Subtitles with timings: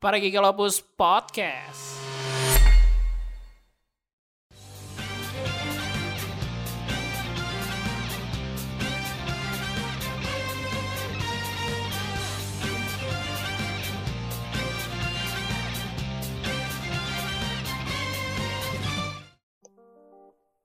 [0.00, 2.00] Para Gigalopus Podcast.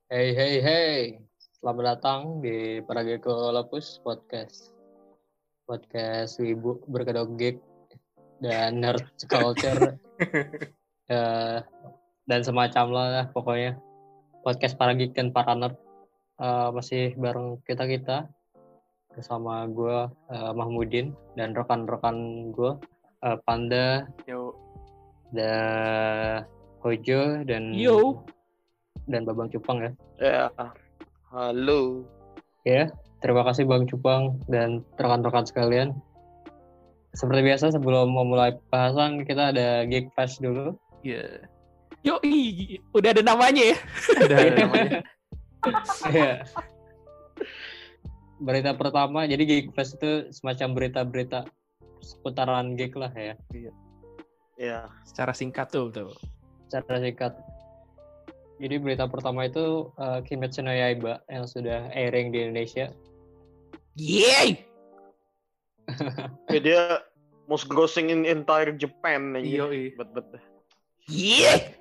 [0.07, 1.19] Hey hey hey,
[1.59, 4.71] selamat datang di Parageko Lopus Podcast.
[5.67, 7.74] Podcast Wibu berkedok geek
[8.41, 9.95] dan nerd culture
[11.05, 11.59] Eh,
[12.25, 13.77] dan semacam lah pokoknya.
[14.41, 15.77] Podcast para geek dan para nerd
[16.35, 18.27] Eh, masih bareng kita kita
[19.15, 22.75] bersama gue Mahmudin dan rekan-rekan gue
[23.23, 24.51] eh, Panda Yo,
[25.31, 26.43] dan
[26.83, 28.27] Hojo dan Yo.
[29.07, 29.91] dan Babang Cupang ya.
[30.19, 30.51] ya,
[31.31, 32.03] halo.
[32.67, 32.91] Ya,
[33.23, 35.95] terima kasih Bang Cupang dan rekan-rekan sekalian.
[37.15, 40.75] Seperti biasa sebelum memulai bahasan kita ada Geek Fest dulu.
[41.01, 41.47] Iya,
[42.05, 43.77] Yo, ih, udah ada namanya ya.
[44.29, 44.99] ada namanya.
[46.13, 46.45] Iya.
[48.37, 51.49] berita pertama, jadi Geek Fest itu semacam berita-berita
[52.03, 53.33] seputaran geek lah ya,
[54.59, 56.13] Ya, Secara singkat tuh, tuh.
[56.69, 57.33] secara singkat.
[58.61, 62.87] Jadi berita pertama itu uh, Kimetsu no Yaiba yang sudah airing di Indonesia.
[63.99, 64.74] Yeay!
[66.53, 66.81] ya dia
[67.45, 69.89] most grossing in entire Japan Iya, iya.
[69.97, 70.27] Bet bet.
[71.11, 71.77] Yeay!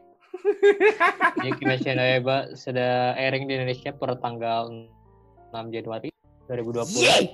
[1.40, 6.12] Jadi Kimetsu no Yaiba sudah airing di Indonesia per tanggal 6 Januari
[6.52, 7.00] 2020.
[7.00, 7.24] Yeay!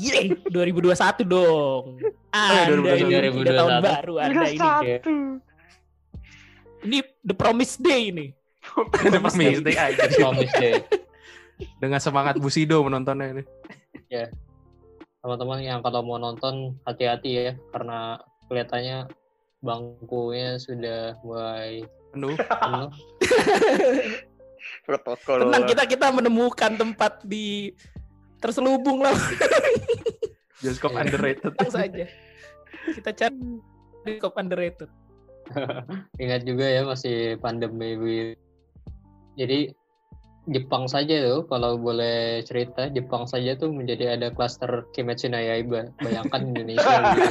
[0.00, 0.24] Yeay!
[0.48, 2.00] 2021 dong.
[2.32, 3.12] Anda 2021.
[3.12, 3.84] ini tidak tahun 2021.
[3.84, 4.96] baru Anda ini.
[6.86, 8.26] Ini The Promise Day ini.
[8.74, 10.82] Ada promise day aja Promise Day.
[11.80, 13.44] dengan semangat Busido menontonnya ini.
[15.26, 18.14] Teman-teman yang kalau mau nonton hati-hati ya karena
[18.46, 19.10] kelihatannya
[19.58, 21.82] bangkunya sudah mulai
[22.14, 22.38] Penuh.
[22.38, 22.88] penuh.
[24.86, 25.50] Protokol.
[25.50, 27.74] Tenang kita kita menemukan tempat di
[28.38, 29.18] terselubung lah
[30.62, 31.58] Bioskop underrated.
[31.58, 32.06] tenang saja.
[32.94, 33.42] Kita cari
[34.06, 34.90] bioskop underrated.
[36.22, 37.98] Ingat juga ya masih pandemi.
[39.34, 39.74] Jadi
[40.46, 45.90] Jepang saja tuh kalau boleh cerita Jepang saja tuh menjadi ada klaster Kimetsu no Yaiba.
[45.98, 47.22] Bayangkan Indonesia gitu.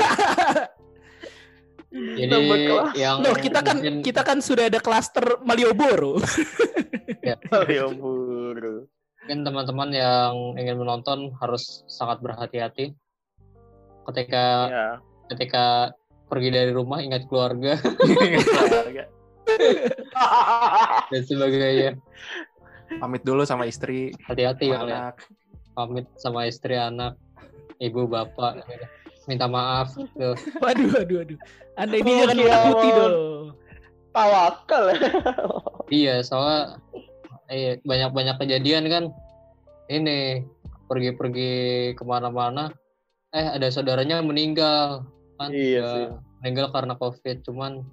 [1.96, 2.68] Jadi
[3.00, 6.20] yang Loh, kita kan mungkin- kita kan sudah ada klaster Malioboro.
[7.24, 7.40] Ya
[7.88, 8.86] ampun.
[9.26, 12.94] mungkin teman-teman yang ingin menonton harus sangat berhati-hati
[14.06, 14.88] ketika Ya.
[15.34, 15.66] ketika
[16.30, 17.74] pergi dari rumah ingat keluarga
[21.10, 21.98] dan sebagainya
[22.96, 25.20] Pamit dulu sama istri, hati-hati ya anak.
[25.72, 27.20] pamit sama istri anak
[27.78, 28.64] ibu bapak
[29.26, 30.34] minta maaf tuh
[30.64, 31.38] Waduh, waduh, waduh.
[31.76, 32.48] Anda ini Oh, jangan kiamat.
[32.48, 33.14] menakuti dong.
[34.10, 34.84] Tawakal.
[35.94, 36.80] iya soalnya
[37.48, 39.04] eh, banyak-banyak kejadian kan
[39.88, 40.48] ini
[40.88, 41.52] pergi-pergi
[41.94, 42.72] ke mana-mana
[43.30, 45.04] eh ada saudaranya meninggal
[45.36, 46.06] kan Iya Ya, sih.
[46.40, 47.84] meninggal karena covid cuman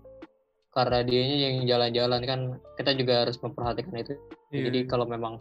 [0.70, 2.40] karena dianya yang jalan-jalan kan
[2.78, 4.14] kita juga harus memperhatikan itu
[4.52, 4.68] Iya.
[4.68, 5.40] jadi kalau memang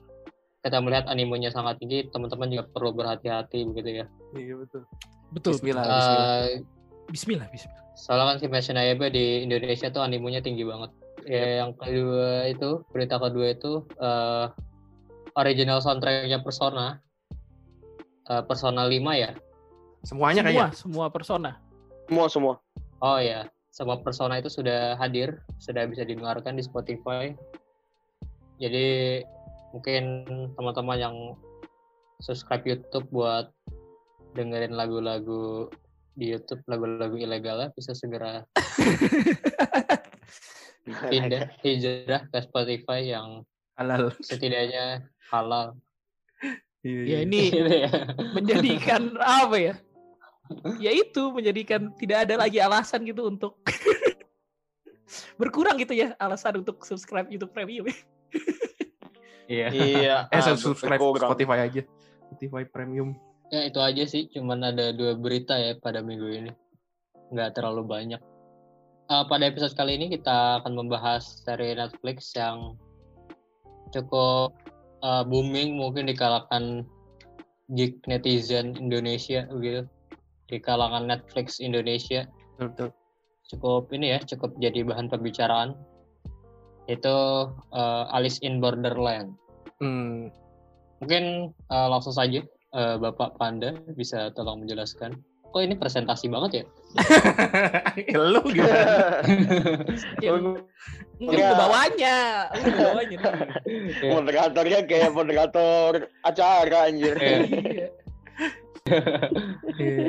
[0.61, 4.07] kita melihat animenya sangat tinggi teman-teman juga perlu berhati-hati begitu ya
[4.37, 4.81] Iya betul.
[5.31, 5.51] Betul.
[5.57, 6.27] Bismillah, bismillah.
[6.47, 6.51] Eh,
[7.11, 7.83] Bismillah, bismillah.
[7.97, 10.91] soalnya kan no Yaiba di Indonesia tuh animenya tinggi banget
[11.27, 14.45] ya yang kedua itu berita kedua itu eh,
[15.35, 16.97] original soundtracknya Persona
[18.31, 19.31] eh, Persona 5 ya
[20.01, 20.73] Semuanya semua, kayaknya.
[20.73, 21.51] semua persona.
[22.09, 22.53] Semua semua.
[23.05, 27.33] oh ya semua Persona itu sudah hadir sudah bisa didengarkan di Spotify
[28.61, 28.85] jadi
[29.73, 30.03] mungkin
[30.53, 31.15] teman-teman yang
[32.21, 33.49] subscribe YouTube buat
[34.37, 35.67] dengerin lagu-lagu
[36.13, 38.45] di YouTube lagu-lagu ilegal bisa segera
[41.11, 43.41] pindah hijrah ke Spotify yang
[43.79, 44.13] Halal.
[44.21, 45.73] setidaknya halal.
[46.85, 47.17] Iya, Ya iya.
[47.25, 47.91] ini Gitu ya.
[48.35, 49.75] menjadikan apa ya?
[50.77, 53.57] Ya itu menjadikan tidak ada lagi alasan gitu untuk
[55.39, 57.87] berkurang gitu ya alasan untuk subscribe YouTube Premium.
[59.51, 59.67] Iya.
[59.75, 60.15] Iya.
[60.33, 60.99] Eh, ah, subscribe.
[60.99, 61.81] Spotify aja.
[62.31, 63.19] Spotify Premium.
[63.51, 66.51] Ya itu aja sih, cuman ada dua berita ya pada minggu ini.
[67.35, 68.21] Nggak terlalu banyak.
[69.11, 72.79] Eh, pada episode kali ini kita akan membahas dari Netflix yang
[73.91, 74.55] cukup
[75.03, 76.87] eh, booming mungkin di kalangan
[77.75, 79.83] geek netizen Indonesia begitu.
[80.47, 82.23] Di kalangan Netflix Indonesia
[82.55, 82.95] betul.
[83.51, 85.75] cukup ini ya, cukup jadi bahan pembicaraan.
[86.85, 87.17] Itu
[87.71, 89.33] eh, Alice in Borderland.
[89.81, 90.29] Hmm,
[91.01, 92.41] Mungkin eh, langsung saja
[92.71, 95.17] eh, Bapak Panda bisa tolong menjelaskan.
[95.51, 96.65] Kok ini presentasi banget ya?
[98.31, 99.19] Lu gimana?
[100.23, 100.51] Ya, Oh, lu
[101.21, 101.53] Iya.
[101.53, 102.15] ngebawanya,
[102.55, 103.19] lu ngebawanya.
[103.67, 104.09] Iya.
[104.15, 105.91] Moderatornya kayak moderator
[106.23, 107.13] acara anjir.
[107.13, 107.37] Iya.
[107.45, 107.87] Iya.
[109.77, 110.07] Iya.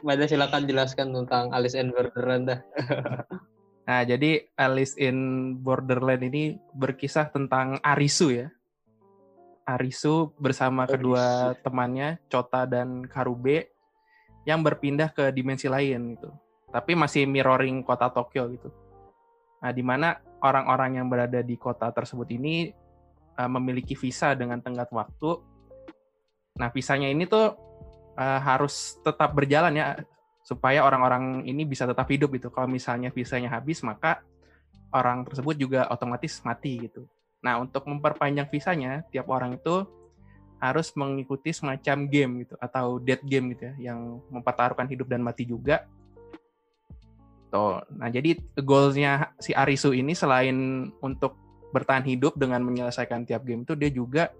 [0.00, 2.60] Mada silakan jelaskan tentang Alice in Borderland dah.
[3.88, 5.16] Nah, jadi Alice in
[5.60, 8.48] Borderland ini berkisah tentang Arisu ya.
[9.66, 13.70] Arisu bersama kedua temannya, Chota dan Karube,
[14.48, 16.30] yang berpindah ke dimensi lain gitu.
[16.70, 18.70] Tapi masih mirroring kota Tokyo gitu.
[19.60, 22.72] Nah, di mana orang-orang yang berada di kota tersebut ini
[23.36, 25.40] uh, memiliki visa dengan tenggat waktu.
[26.56, 27.52] Nah, visanya ini tuh
[28.16, 29.86] uh, harus tetap berjalan ya
[30.50, 32.50] supaya orang-orang ini bisa tetap hidup gitu.
[32.50, 34.18] Kalau misalnya visanya habis, maka
[34.90, 37.06] orang tersebut juga otomatis mati gitu.
[37.38, 39.86] Nah, untuk memperpanjang visanya, tiap orang itu
[40.58, 45.46] harus mengikuti semacam game gitu atau dead game gitu ya, yang mempertaruhkan hidup dan mati
[45.46, 45.86] juga.
[47.54, 47.86] Tuh.
[47.94, 51.38] Nah, jadi goalsnya si Arisu ini selain untuk
[51.70, 54.34] bertahan hidup dengan menyelesaikan tiap game itu, dia juga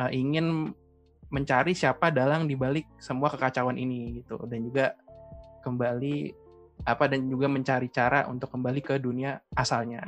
[0.00, 0.72] uh, ingin
[1.28, 4.96] mencari siapa dalang di balik semua kekacauan ini gitu dan juga
[5.62, 6.16] kembali
[6.86, 10.02] apa dan juga mencari cara untuk kembali ke dunia asalnya.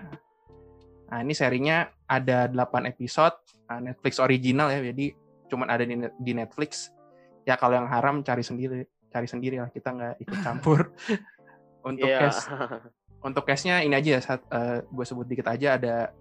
[1.11, 3.35] Nah, ini serinya ada 8 episode
[3.67, 5.11] uh, Netflix original ya, jadi
[5.51, 6.95] cuman ada di, Net- di Netflix.
[7.43, 10.81] Ya kalau yang haram cari sendiri, cari sendiri lah kita nggak ikut campur.
[11.81, 12.29] untuk Iya.
[12.29, 12.45] cast
[13.27, 14.45] untuk castnya ini aja saat
[14.85, 16.13] gue sebut dikit aja ada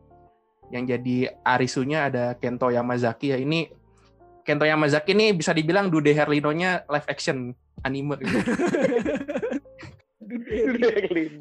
[0.72, 3.68] yang jadi Arisunya ada Kento Yamazaki ya ini
[4.48, 7.52] Kento Yamazaki ini bisa dibilang Dude Herlino-nya live action
[7.84, 8.38] anime gitu.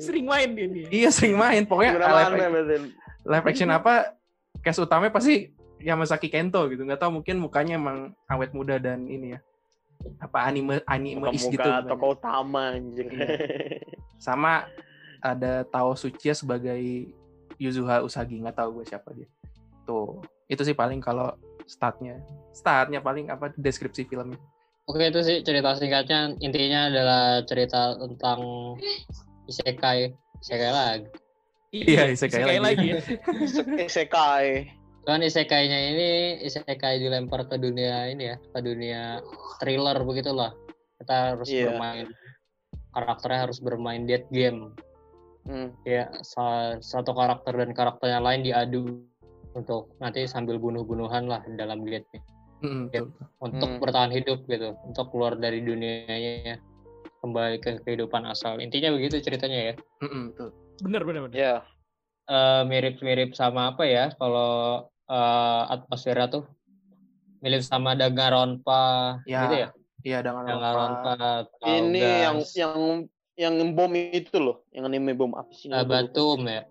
[0.00, 0.84] Sering main dia nih.
[0.88, 2.76] iya sering main pokoknya Gimana live, berarti?
[3.26, 4.16] live action apa
[4.64, 9.36] cast utamanya pasti Yamazaki Kento gitu nggak tahu mungkin mukanya emang awet muda dan ini
[9.36, 9.40] ya
[10.18, 13.06] apa anime anime is gitu Muka tokoh utama anjir.
[13.10, 13.26] Iya.
[14.16, 14.66] sama
[15.18, 17.10] ada Tao Suchiya sebagai
[17.58, 19.26] Yuzuha Usagi nggak tahu gue siapa dia
[19.82, 21.34] tuh itu sih paling kalau
[21.66, 22.22] startnya
[22.54, 24.38] startnya paling apa deskripsi filmnya
[24.88, 28.40] Oke itu sih cerita singkatnya intinya adalah cerita tentang
[29.44, 31.06] isekai isekai lagi.
[31.68, 32.96] Iya, isekai lagi.
[32.96, 33.00] ya.
[33.88, 34.72] Isekai.
[35.04, 36.08] Kan isekainya ini
[36.40, 39.20] isekai dilempar ke dunia ini ya, ke dunia
[39.60, 40.56] thriller begitulah.
[40.96, 41.68] Kita harus Iya.
[41.68, 42.08] bermain
[42.96, 44.72] karakternya harus bermain dead game.
[45.44, 45.72] Hmm.
[45.84, 49.04] Ya sa- satu karakter dan karakter yang lain diadu
[49.52, 52.04] untuk nanti sambil bunuh-bunuhan lah dalam game
[52.58, 53.08] Mm, betul.
[53.38, 53.80] untuk Hmm.
[53.80, 56.58] bertahan hidup gitu, untuk keluar dari dunianya
[57.22, 58.58] kembali ke kehidupan asal.
[58.58, 59.74] Intinya begitu ceritanya ya.
[60.02, 60.48] Mm-mm, betul.
[60.82, 61.36] Bener bener bener.
[61.38, 61.54] Ya.
[62.28, 66.44] Eh, mirip-mirip sama apa ya kalau eh, atmosfera tuh
[67.40, 69.68] mirip sama Danganronpa Ya, gitu ya
[70.04, 71.14] iya dengan Danganronpa
[71.64, 72.82] Ini yang yang
[73.38, 75.72] yang bom itu loh, yang anime bom apa sih?
[75.72, 76.62] eh, Batum ya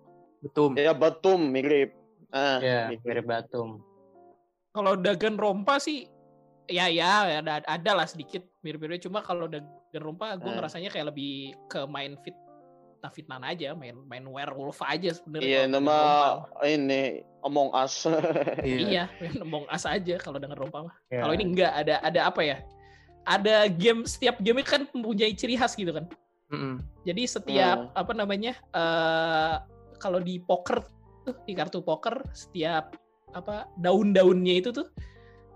[0.44, 1.90] betul Ya Batum mirip.
[2.30, 3.02] Ah, ya mirip.
[3.02, 3.82] mirip Batum
[4.70, 6.06] Kalau Dagan Rompa sih
[6.64, 10.56] ya ya ada ada lah sedikit mirip-mirip cuma kalau Dagan Rompa gue Hmm.
[10.56, 11.32] ngerasanya kayak lebih
[11.64, 12.36] ke main fit
[12.98, 15.96] nah fitnan aja main main werewolf aja sebenarnya Iya, nama
[16.42, 16.66] Rompa.
[16.66, 17.02] ini
[17.40, 18.04] Among Us.
[18.60, 21.22] iya iya main Among Us aja kalau dengan Rompa mah Ya.
[21.22, 22.58] kalau ini enggak ada ada apa ya
[23.24, 26.04] ada game setiap game kan mempunyai ciri khas gitu kan
[26.48, 26.84] Mm-mm.
[27.02, 27.96] jadi setiap Hmm.
[27.96, 29.54] apa namanya eh
[29.96, 30.84] kalau di poker
[31.22, 32.92] tuh di kartu poker setiap
[33.38, 34.88] apa daun-daunnya itu tuh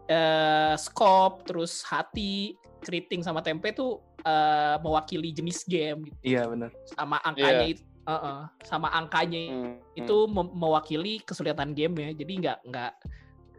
[0.07, 6.19] eh scope terus hati keriting sama tempe tuh eh, mewakili jenis game gitu.
[6.23, 7.75] iya benar sama angkanya Iya.
[7.75, 9.79] itu eh, eh, sama angkanya Hmm.
[9.95, 12.93] itu mem- mewakili kesulitan game ya jadi nggak nggak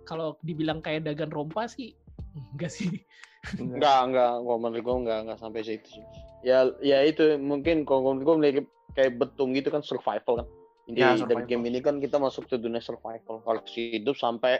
[0.03, 1.95] kalau dibilang kayak dagan rompa sih
[2.51, 2.89] enggak sih
[3.53, 6.05] Enggak, enggak, gua menurut gua enggak, enggak sampai situ sih.
[6.41, 8.65] Ya, ya itu mungkin kalau menurut gua mirip
[8.95, 10.47] kayak betung gitu kan survival kan.
[10.83, 11.47] Jadi Ya, dari survival.
[11.47, 13.39] game ini kan kita masuk ke dunia survival.
[13.43, 14.59] Harus hidup sampai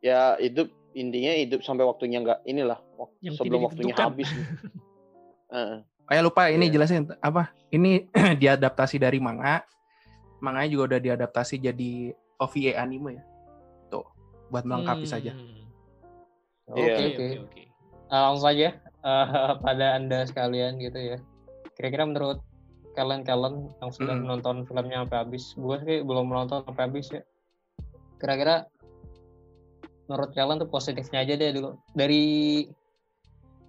[0.00, 4.28] ya hidup intinya hidup sampai waktunya enggak inilah wak- Yang sebelum tidak waktunya habis.
[5.52, 5.78] Heeh.
[6.02, 6.72] Oh ya lupa ini Iya.
[6.74, 7.52] jelasin apa?
[7.68, 8.08] Ini
[8.42, 9.62] diadaptasi dari manga.
[10.40, 13.24] Manganya juga udah diadaptasi jadi OVA anime ya.
[13.88, 14.02] Tuh,
[14.48, 15.30] buat melengkapi saja.
[15.30, 15.68] Hmm.
[16.66, 16.94] oke Iya.
[16.96, 17.62] Oke, oke oke, oke.
[18.08, 19.26] Eh, langsung aja eh,
[19.64, 21.18] pada anda sekalian gitu ya
[21.72, 22.44] kira-kira menurut
[22.92, 24.22] kalian-kalian yang sudah Mm.
[24.28, 25.44] menonton filmnya sampai habis.
[25.56, 27.22] Gue sih belum menonton sampai habis ya.
[28.20, 28.68] Kira-kira
[30.06, 31.78] menurut kalian tuh positifnya aja deh dulu.
[31.96, 32.24] Dari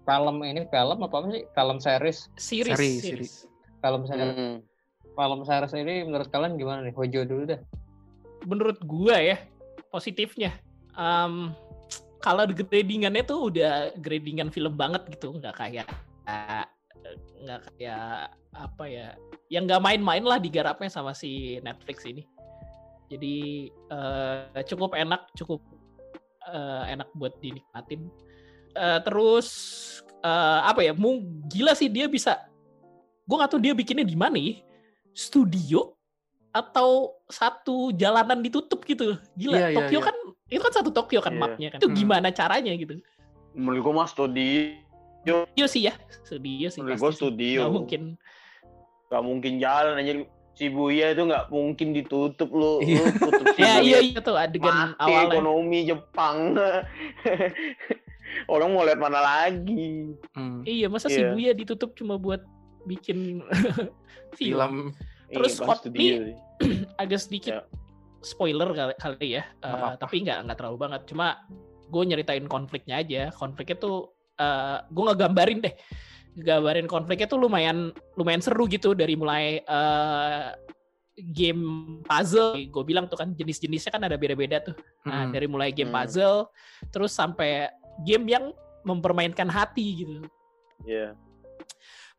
[0.04, 1.44] film ini film apa sih?
[1.56, 2.20] Film series?
[2.36, 2.76] Series.
[2.76, 3.34] Seri, series.
[3.80, 4.36] film series.
[4.36, 4.58] Hmm.
[5.14, 6.96] film series ini menurut kalian gimana nih?
[6.98, 7.62] Hojo dulu dah.
[8.44, 9.38] Menurut gua ya
[9.88, 10.52] positifnya
[10.98, 11.54] em,
[12.20, 15.36] kalau gradingannya tuh udah gradingan film banget gitu.
[15.38, 15.88] Nggak kayak
[16.28, 16.66] uh,
[17.44, 19.08] nggak kayak apa ya
[19.52, 22.24] yang nggak main-main lah digarapnya sama si Netflix ini
[23.12, 23.36] jadi
[23.70, 25.60] eh, cukup enak cukup
[26.48, 28.08] eh, enak buat dinikmatin
[28.74, 29.48] Eh, terus
[30.26, 32.42] eh, apa ya mau gila sih dia bisa
[33.30, 34.58] gue nggak tahu dia bikinnya di mana ya
[35.14, 35.94] studio
[36.50, 40.06] atau satu jalanan ditutup gitu gila Iya, iya, Tokyo iya.
[40.10, 40.16] kan
[40.50, 41.42] itu kan satu Tokyo kan Iya.
[41.46, 41.98] mapnya kan itu Hmm.
[41.98, 42.98] gimana caranya gitu
[43.54, 44.74] Menurut gue mah studio,
[45.24, 47.18] studio sih ya studio sih menurut gue sih.
[47.18, 47.60] studio.
[47.62, 48.04] Nggak mungkin
[49.08, 50.14] Gak mungkin jalan aja.
[50.54, 52.78] Shibuya itu nggak mungkin ditutup lu.
[52.80, 53.02] Iya.
[53.02, 53.82] Lu tutup ya Shibuya.
[53.82, 56.38] iya iya tuh adegan Mati awalnya ekonomi Jepang.
[58.46, 60.14] Orang mau lihat mana lagi?
[60.34, 60.62] Hmm.
[60.64, 61.30] iya masa Iya.
[61.30, 62.42] Shibuya ditutup cuma buat
[62.84, 63.42] bikin
[64.38, 64.94] film Film.
[65.30, 66.36] Terus Iya, studio sih.
[67.02, 67.62] agak sedikit Ya.
[68.20, 70.00] spoiler kali, kali ya, apa-apa.
[70.00, 71.02] tapi nggak nggak terlalu banget.
[71.06, 71.42] Cuma
[71.86, 73.22] gue nyeritain konfliknya aja.
[73.32, 75.74] Konfliknya tuh eh gue ngegambarin deh,
[76.40, 80.46] gambarin konfliknya tuh lumayan lumayan seru gitu dari mulai eh
[81.14, 81.64] game
[82.02, 82.58] puzzle.
[82.74, 84.74] Gue bilang tuh kan jenis-jenisnya kan ada beda-beda tuh.
[85.06, 85.32] Nah Hmm.
[85.34, 86.02] dari mulai game Hmm.
[86.02, 86.50] puzzle,
[86.90, 87.70] terus sampai
[88.02, 88.50] game yang
[88.84, 90.26] mempermainkan hati gitu
[90.84, 91.16] Iya.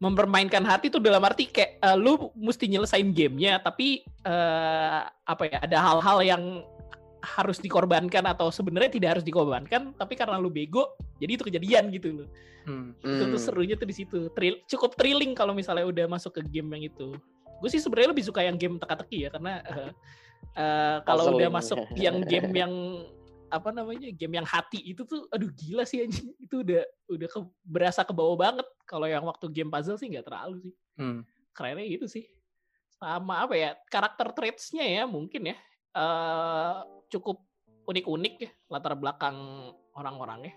[0.00, 5.58] mempermainkan hati tuh dalam arti kayak eh, lu mesti nyelesain gamenya tapi eh, apa ya
[5.62, 6.42] ada hal-hal yang
[7.24, 12.22] harus dikorbankan atau sebenarnya tidak harus dikorbankan tapi karena lu bego jadi itu kejadian gitu
[12.24, 12.28] loh.
[12.64, 12.96] Hmm.
[13.04, 13.44] itu tuh Hmm.
[13.44, 14.18] serunya tuh di situ.
[14.32, 17.12] Thrill- cukup thrilling kalau misalnya udah masuk ke game yang itu.
[17.60, 19.90] Gue sih sebenarnya lebih suka yang game teka-teki ya karena eh,
[20.56, 22.72] eh, kalau udah masuk yang game yang
[23.52, 26.32] apa namanya game yang hati itu tuh aduh gila sih anjing.
[26.40, 27.38] Itu udah udah ke,
[27.68, 28.64] berasa ke bawah banget.
[28.88, 30.74] Kalau yang waktu game puzzle sih nggak terlalu sih.
[30.96, 31.20] Hmm.
[31.52, 32.24] kerennya gitu sih.
[32.96, 35.56] Sama apa ya karakter traits-nya ya mungkin ya.
[35.94, 36.76] Eh
[37.14, 37.38] cukup
[37.86, 40.54] unik-unik ya latar belakang orang-orangnya.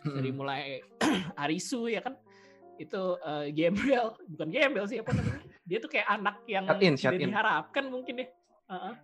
[0.00, 0.16] Hmm.
[0.16, 0.80] dari mulai
[1.44, 2.16] Arisu ya kan?
[2.80, 5.44] Itu eh, gembel bukan gembel sih apa namanya?
[5.68, 7.28] Dia tuh kayak anak yang Shut in, shut tidak in.
[7.28, 8.26] diharapkan mungkin ya.
[8.72, 8.94] Heeh.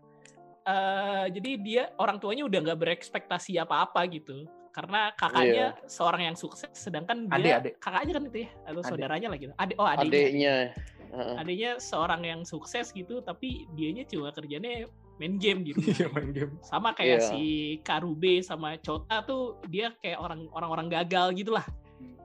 [0.67, 4.49] Eh, jadi dia orang tuanya udah nggak berekspektasi apa-apa gitu.
[4.73, 7.81] Karena kakaknya seorang yang sukses sedangkan dia adik.
[7.81, 9.45] kakaknya kan itu ya atau saudaranya lagi.
[9.57, 10.73] Adik oh adiknya.
[11.17, 14.85] Adiknya seorang yang sukses gitu tapi dianya cuma kerjanya
[15.17, 16.53] main game di rumah Iya main game.
[16.61, 17.29] sama kayak Iya.
[17.29, 17.43] si
[17.81, 21.65] Karube sama Chota tuh dia kayak orang orang-orang gagal gitulah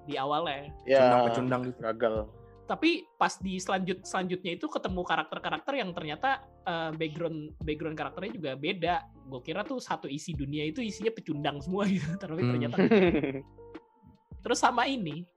[0.04, 1.00] di awalnya Ya.
[1.00, 1.80] Pecundang-pecundang gitu.
[1.82, 2.16] Gagal.
[2.64, 8.52] tapi pas di selanjut selanjutnya itu ketemu karakter-karakter yang ternyata eh, background background karakternya juga
[8.56, 8.96] beda
[9.28, 12.52] gue kira tuh satu isi dunia itu isinya pecundang semua gitu tapi Hmm.
[12.56, 12.76] ternyata
[14.44, 15.28] terus sama ini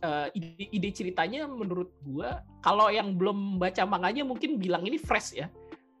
[0.00, 5.38] eh, ide, ide ceritanya menurut gua kalau yang belum baca manganya mungkin bilang ini fresh
[5.38, 5.46] ya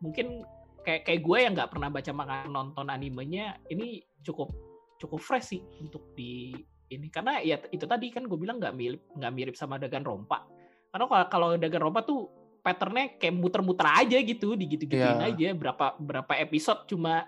[0.00, 0.42] mungkin
[0.80, 4.48] kayak kayak gue yang nggak pernah baca manga nonton animenya ini cukup
[4.96, 6.52] cukup fresh sih untuk di
[6.90, 10.44] ini karena ya itu tadi kan gue bilang nggak mirip nggak mirip sama Dagan Rompa
[10.90, 12.26] karena kalau kalau Dagan Rompa tuh
[12.60, 15.32] patternnya kayak muter-muter aja gitu digitu-gituin Iya.
[15.32, 17.24] aja berapa berapa episode cuma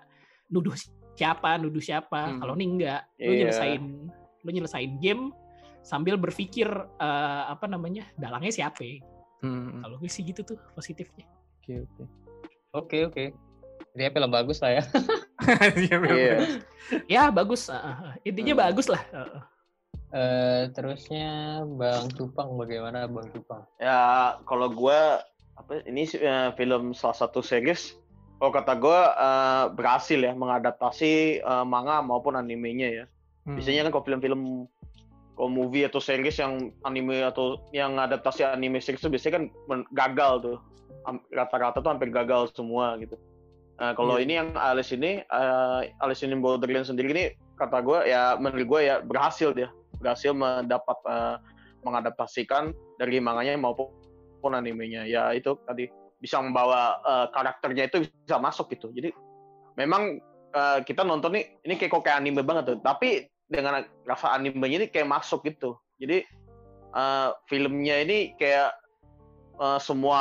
[0.53, 0.77] nuduh
[1.17, 2.41] siapa nuduh siapa Hmm.
[2.41, 3.39] kalau ini enggak lu Iya.
[3.49, 3.83] nyelesain
[4.43, 5.33] lu nyelesain game
[5.81, 6.69] sambil berpikir
[6.99, 8.85] eh, apa namanya dalangnya siapa
[9.41, 9.81] Hmm.
[9.81, 11.25] kalau gue sih gitu tuh positifnya
[11.63, 12.22] Oke oke.
[12.73, 13.25] Oke oke.
[13.93, 14.83] Dia film bagus lah ya.
[15.75, 15.99] Iya.
[16.07, 16.37] Iya.
[17.11, 17.83] ya bagus eh,
[18.23, 18.63] intinya Hmm.
[18.71, 19.43] bagus lah Eh, eh.
[20.15, 23.67] Eh terusnya Bang Cupang bagaimana Bang Cupang?
[23.83, 23.99] Ya
[24.47, 25.19] kalau gua
[25.59, 27.99] apa ini eh, film salah satu series
[28.39, 33.05] kalau kata gua eh, berhasil ya mengadaptasi eh, manga maupun animenya ya.
[33.51, 33.59] Hmm.
[33.59, 34.43] Biasanya kan kalau film-film
[35.35, 39.45] kalau movie atau series yang anime atau yang adaptasi anime series itu biasanya kan
[39.91, 40.59] gagal tuh.
[41.31, 43.19] Rata-rata tuh hampir gagal semua gitu.
[43.81, 44.25] Nah, kalau Iya.
[44.25, 47.25] ini yang Alice ini eh, Alice in Borderland sendiri ini
[47.59, 49.73] kata gua ya menurut gua ya berhasil dia.
[49.99, 51.37] Berhasil mendapat eh,
[51.83, 52.71] mengadaptasikan
[53.03, 55.03] dari manganya maupun animenya.
[55.09, 55.91] Ya itu tadi
[56.23, 58.95] bisa membawa eh, karakternya itu bisa masuk gitu.
[58.95, 59.11] Jadi
[59.75, 60.23] memang
[60.55, 62.79] eh, kita nonton nih ini kayak kok kayak anime banget tuh.
[62.79, 65.75] Tapi dengan rasa animenya ini kayak masuk gitu.
[65.99, 66.23] Jadi
[66.95, 68.79] eh, filmnya ini kayak
[69.63, 70.21] eh, semua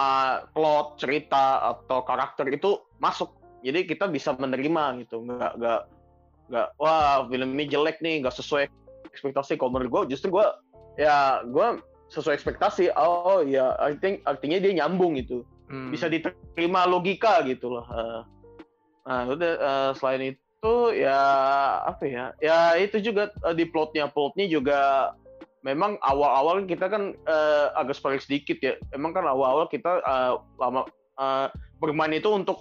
[0.53, 3.33] plot, cerita atau karakter itu masuk.
[3.65, 5.25] Jadi kita bisa menerima gitu.
[5.25, 5.81] Nggak nggak
[6.53, 8.69] nggak wah film ini jelek nih, nggak sesuai
[9.09, 9.57] ekspektasi.
[9.57, 10.45] Kalau menurut gue justru gue
[11.01, 11.81] ya gue
[12.13, 12.93] sesuai ekspektasi.
[12.93, 15.87] Oh ya, I think artinya dia nyambung gitu Hmm.
[15.87, 17.87] bisa diterima logika gitu loh.
[17.87, 18.21] Eh,
[19.01, 21.19] Nah, udah eh, selain itu ya
[21.89, 22.25] apa ya?
[22.37, 25.11] Ya itu juga eh, di plotnya plotnya juga
[25.61, 28.77] memang awal-awal kita kan eh, agak spoiler sedikit ya.
[28.93, 30.85] Emang kan awal-awal kita eh, lama
[31.17, 31.47] eh,
[31.81, 32.57] bermain itu untuk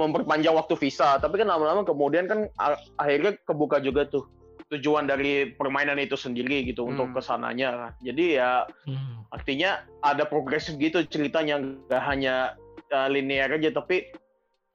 [0.00, 2.48] memperpanjang waktu visa, tapi kan lama-lama kemudian kan
[2.96, 4.24] akhirnya kebuka juga tuh
[4.72, 6.96] tujuan dari permainan itu sendiri gitu Hmm.
[6.96, 7.92] untuk ke sananya.
[8.00, 9.28] Jadi ya Hmm.
[9.28, 12.56] artinya ada progresif gitu ceritanya nggak hanya
[12.92, 14.12] uh, linear aja tapi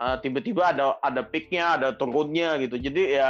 [0.01, 3.29] uh, tiba-tiba ada ada peaknya ada turunnya gitu jadi ya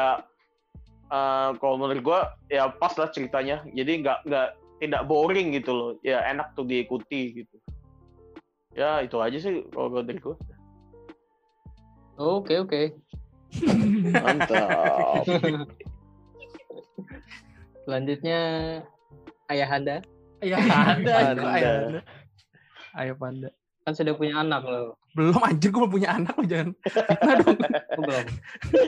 [1.11, 2.19] uh, kalau menurut gua
[2.51, 4.47] ya pas lah ceritanya jadi nggak nggak
[4.77, 7.55] tidak boring gitu loh ya enak tuh diikuti gitu
[8.77, 10.37] ya itu aja sih kalau dari gua
[12.17, 12.97] Oke oke.
[14.09, 15.21] mantap
[17.85, 18.39] Selanjutnya
[19.53, 20.01] ayah anda
[20.45, 20.59] Ayah
[20.93, 21.13] Anda.
[21.17, 22.01] Ayah Anda.
[22.97, 23.49] Ayah Panda.
[23.87, 24.99] kan sudah punya anak loh.
[25.15, 27.55] Belum anjir gue punya anak lo jangan fitnah dong.
[27.95, 28.25] Oh, belum.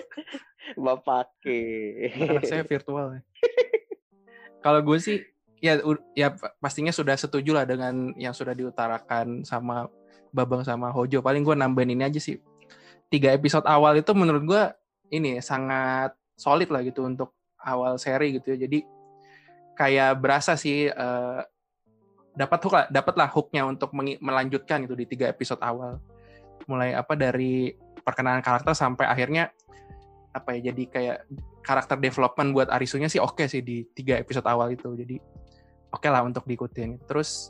[0.79, 3.19] bapak Anak saya virtual.
[3.19, 3.21] ya.
[4.59, 5.17] Kalau gue sih
[5.59, 5.79] ya
[6.15, 9.88] ya pa- pastinya sudah setuju lah dengan yang sudah diutarakan sama
[10.29, 11.19] Babang sama Hojo.
[11.25, 12.38] Paling gue nambahin ini aja sih.
[13.09, 14.63] Tiga episode awal itu menurut gue
[15.09, 18.69] ini sangat solid lah gitu untuk awal seri gitu ya.
[18.69, 18.86] Jadi
[19.74, 21.39] kayak berasa sih eh,
[22.38, 25.98] dapat hook lah, dapatlah hooknya untuk melanjutkan itu di tiga episode awal.
[26.69, 27.74] Mulai apa dari
[28.05, 29.50] perkenalan karakter sampai akhirnya
[30.29, 31.17] apa ya jadi kayak
[31.65, 34.93] karakter development buat Arisunya sih oke sih di tiga episode awal itu.
[34.93, 35.17] Jadi
[35.93, 37.01] oke lah untuk diikutin.
[37.09, 37.50] Terus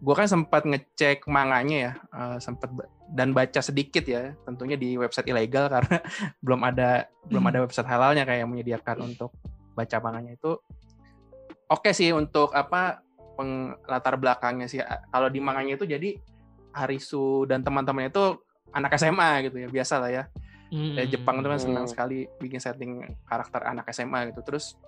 [0.00, 2.72] gue kan sempat ngecek manganya ya eh, sempat
[3.12, 6.00] dan baca sedikit ya tentunya di website ilegal karena
[6.40, 9.36] belum ada belum ada website halalnya kayak yang menyediakan untuk
[9.76, 10.56] baca manganya itu.
[11.70, 13.04] Oke sih untuk apa
[13.38, 14.80] peng- latar belakangnya sih.
[14.84, 16.18] Kalau di manganya itu jadi
[16.70, 18.24] Arisu dan teman-temannya itu
[18.70, 20.24] anak SMA gitu ya biasa lah ya
[20.70, 21.92] ya Jepang itu kan senang Hmm.
[21.92, 22.92] sekali bikin setting
[23.24, 24.78] karakter anak SMA gitu terus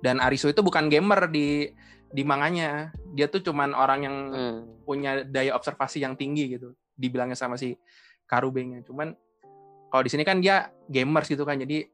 [0.00, 1.66] dan Arisu itu bukan gamer di
[2.10, 4.58] di manganya dia tuh cuman orang yang Hmm.
[4.82, 7.74] punya daya observasi yang tinggi gitu dibilangnya sama si
[8.24, 9.10] Karubenya cuman
[9.90, 11.86] kalau di sini kan dia gamers gitu kan jadi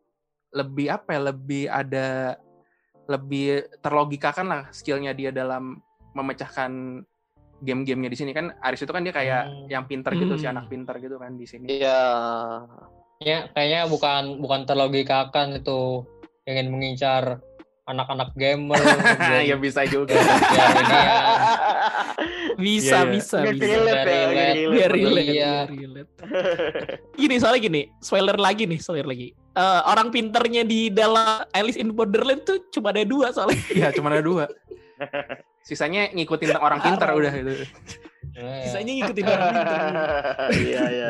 [0.52, 2.36] lebih apa ya lebih ada
[3.06, 5.78] lebih terlogikakan lah skillnya dia dalam
[6.12, 7.00] memecahkan
[7.56, 9.68] game-gamenya di sini kan Aris itu kan dia kayak Hmm.
[9.68, 10.52] yang pinter gitu si Hmm.
[10.56, 11.96] anak pinter gitu kan di sini iya
[13.18, 16.04] Ya, kayaknya bukan bukan terlogikakan itu
[16.44, 17.40] ingin mengincar
[17.86, 18.76] anak-anak gamer.
[19.22, 20.26] biar- ya bisa juga ini
[20.90, 21.18] ya.
[22.56, 23.00] bisa Iya, iya.
[23.08, 24.26] bisa Nggak bisa relate ya,
[24.66, 25.54] biar relate, Iya.
[25.56, 26.10] biar relate.
[27.14, 31.88] gini soalnya gini spoiler lagi nih spoiler lagi Eh, orang pinternya di dalam Alice in
[31.90, 34.44] Borderland tuh cuma ada dua soalnya Iya, cuma ada dua.
[35.62, 37.64] Sisanya ngikutin orang pintar udah gitu.
[38.36, 39.80] Nah, sisanya ngikutin orang pinter
[40.66, 41.08] iya iya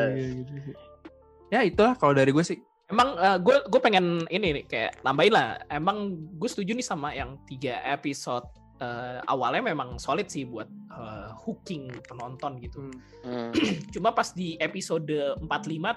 [1.47, 2.59] Ya itulah kalau dari gue sih.
[2.87, 5.59] Emang gue gue pengen ini nih kayak nambahin lah.
[5.67, 5.97] Emang
[6.35, 11.91] gue setuju nih sama yang tiga episode eh, awalnya memang solid sih buat eh, hooking
[12.05, 12.87] penonton gitu.
[13.27, 13.51] Hmm.
[13.93, 15.09] Cuma pas di episode
[15.41, 15.43] 45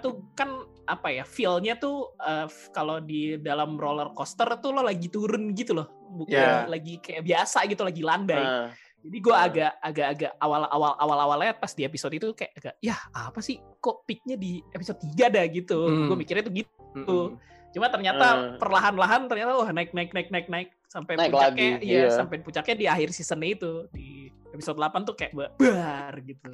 [0.03, 0.51] tuh kan
[0.91, 5.55] apa ya feel-nya tuh eh, f- kalau di dalam roller coaster tuh lo lagi turun
[5.55, 5.87] gitu loh.
[6.11, 6.67] Bukan Ya.
[6.67, 8.43] lagi kayak biasa gitu lagi landai.
[8.43, 8.67] Ah,
[9.01, 12.75] Jadi gue agak agak agak awal awal awal awalnya pas di episode itu kayak agak
[12.79, 15.79] ya apa sih kok peaknya di episode 3 dah gitu.
[15.83, 16.07] Hmm.
[16.07, 16.69] Gue mikirnya tuh gitu.
[17.01, 17.41] Mm-mm.
[17.71, 18.59] Cuma ternyata Hmm.
[18.59, 22.11] perlahan-lahan ternyata wah naik naik naik naik naik sampai Naik puncaknya lagi, iya iya.
[22.11, 26.51] sampai puncaknya di akhir season itu di episode 8 tuh kayak ba- bar gitu.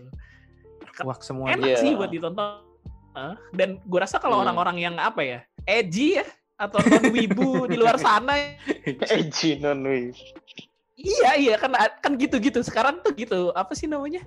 [1.02, 1.50] Wah semua.
[1.50, 1.76] Enak Iya.
[1.78, 2.62] sih buat ditonton.
[3.50, 4.44] Dan gue rasa kalau Hmm.
[4.44, 8.36] orang-orang yang apa ya edgy ya atau non wibu di luar sana
[9.08, 10.20] Edgy non wis.
[11.06, 11.70] Iya iya kan
[12.02, 14.26] kan gitu-gitu sekarang tuh gitu apa sih namanya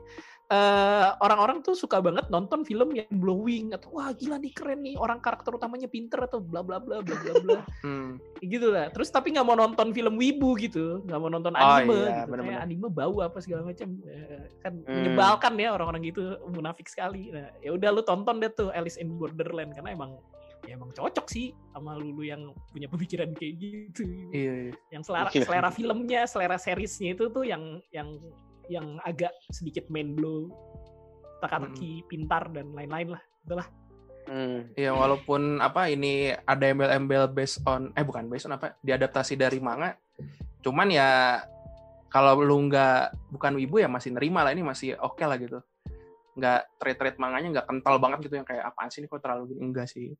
[0.50, 4.98] Eh orang-orang tuh suka banget nonton film yang blowing atau wah gila nih keren nih
[4.98, 8.18] orang karakter utamanya pinter atau bla bla bla bla bla bla Hmm.
[8.42, 11.94] gitu lah terus tapi nggak mau nonton film wibu gitu nggak mau nonton Oh, anime
[11.94, 12.46] iya, gitu bener-bener.
[12.50, 14.89] kayak anime bau apa segala macam Eh, kan Hmm.
[14.89, 19.13] menyebalkan ya orang-orang gitu munafik sekali nah ya udah lu tonton deh tuh Alice in
[19.13, 20.18] Borderland karena emang
[20.70, 24.74] ya emang cocok sih sama lulu yang punya pemikiran kayak gitu Iya, iya.
[24.94, 25.50] yang selera Iya.
[25.50, 28.22] selera filmnya, selera seriesnya itu tuh yang yang
[28.70, 30.54] yang agak sedikit main blow,
[31.42, 33.22] teka-teki, pintar dan lain-lain lah.
[33.42, 33.68] Itulah.
[34.30, 34.70] Hmm.
[34.78, 39.58] Iya, walaupun apa ini ada embel-embel based on eh bukan based on apa diadaptasi dari
[39.58, 39.98] manga.
[40.62, 41.42] Cuman ya
[42.14, 45.58] kalau lu nggak bukan wibu ya masih nerima lah ini masih oke lah gitu.
[46.38, 49.66] Nggak trade-trade manganya nggak kental banget gitu yang kayak apaan sih ini kok terlalu gini
[49.66, 50.14] enggak sih.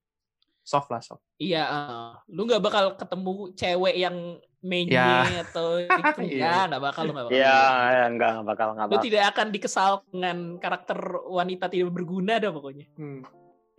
[0.70, 1.26] Soft lah soft.
[1.42, 6.46] Iya, eh, lu nggak bakal ketemu cewek yang mainnya atau gitu Iya.
[6.46, 7.40] ya, nggak bakal lu nggak bakal.
[7.42, 7.58] Ya,
[7.90, 9.06] ya, enggak enggak bakal enggak Lu bakal.
[9.10, 12.86] tidak akan dikesal dengan karakter wanita tidak berguna dah pokoknya.
[12.94, 13.26] Hmm.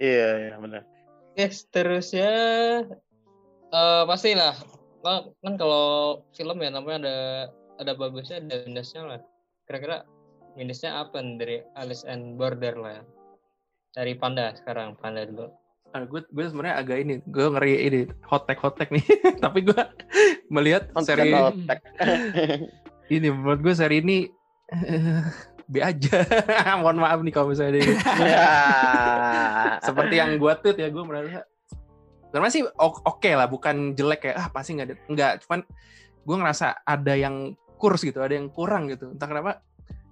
[0.03, 0.83] Iya, iya benar.
[1.31, 2.31] Oke, seterusnya
[3.71, 4.55] eh pastilah
[5.01, 5.87] kan, kan kalau
[6.35, 7.17] film ya namanya ada
[7.79, 9.21] ada bagusnya ada minusnya lah.
[9.65, 10.03] Kira-kira
[10.59, 13.07] minusnya apa nih dari Alice and Borderland?
[13.91, 15.51] Dari Panda sekarang, Panda dulu.
[15.91, 19.03] Gue gue sebenarnya agak ini gue ngeri ini hot tag hot tag nih.
[19.45, 19.81] Tapi gue
[20.51, 21.83] melihat seri Kontak.
[23.15, 23.29] ini.
[23.31, 24.31] menurut gue seri ini
[24.71, 25.23] eh,
[25.71, 26.27] B aja.
[26.83, 27.95] Mohon maaf nih kalau misalnya ini.
[29.83, 31.43] Seperti yang gue tweet ya gue merasa
[32.31, 35.67] sebenarnya sih oke lah bukan jelek kayak ah pasti nggak ada nggak cuman
[36.23, 39.11] gue ngerasa ada yang kurs gitu ada yang kurang gitu.
[39.11, 39.67] Entah kenapa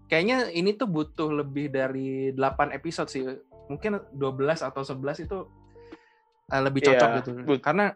[0.09, 3.23] kayaknya ini tuh butuh lebih dari 8 episode sih.
[3.69, 5.39] Mungkin 12 atau 11 itu
[6.49, 7.93] eh, lebih cocok Iya, gitu but- karena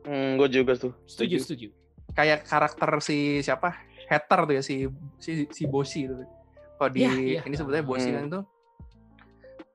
[0.00, 0.92] Hmm, gue juga tuh.
[1.04, 1.68] Setuju, setuju.
[2.10, 3.76] kayak karakter si siapa
[4.08, 6.16] hater tuh ya si si si Bosi itu
[6.74, 7.40] kalau di Iya, iya.
[7.44, 8.16] ini sebetulnya Bosi Hmm.
[8.16, 8.40] kan itu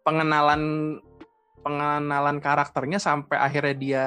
[0.02, 0.62] pengenalan
[1.62, 4.04] pengenalan karakternya sampai akhirnya dia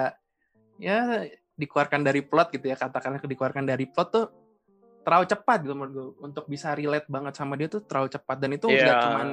[0.76, 4.26] ya dikeluarkan dari plot gitu ya katakanlah dikeluarkan dari plot tuh
[5.00, 8.50] terlalu cepat gitu menurut gue untuk bisa relate banget sama dia tuh terlalu cepat dan
[8.52, 8.82] itu Iya.
[8.82, 9.26] nggak cuman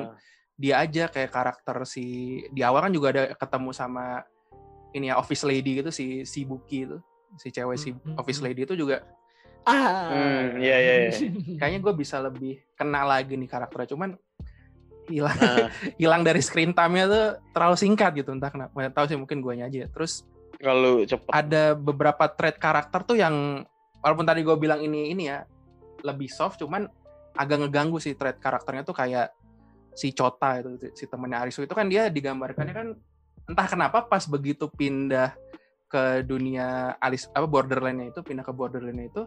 [0.54, 2.06] dia aja kayak karakter si
[2.48, 4.22] di awal kan juga ada ketemu sama
[4.94, 6.98] ini ya office lady gitu si si Buki itu
[7.38, 8.48] si cewek si Hmm, hmm, office hmm.
[8.48, 9.02] lady itu juga
[9.64, 10.12] Ah.
[10.12, 11.12] Hmm, iya, iya, iya.
[11.60, 14.10] kayaknya gue bisa lebih kenal lagi nih karakternya cuman
[15.08, 17.26] hilang Nah, hilang dari screen time-nya tuh
[17.56, 20.28] terlalu singkat gitu entah kenapa nggak tahu sih mungkin guanya aja terus
[20.60, 21.32] kalau cepet.
[21.32, 23.64] ada beberapa trait karakter tuh yang
[24.04, 25.48] walaupun tadi gue bilang ini ini ya
[26.04, 26.88] lebih soft cuman
[27.36, 29.32] agak ngeganggu sih trait karakternya tuh kayak
[29.96, 32.88] si Chota itu si temennya Arisu itu kan dia digambarkannya kan
[33.50, 35.36] entah kenapa pas begitu pindah
[35.92, 39.24] ke dunia alis apa borderland-nya itu pindah ke borderland-nya itu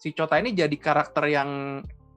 [0.00, 1.50] si Chota ini jadi karakter yang